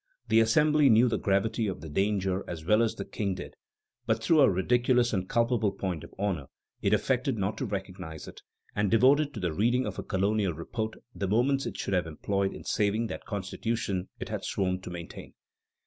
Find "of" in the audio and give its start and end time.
1.67-1.81, 6.03-6.11, 9.85-9.99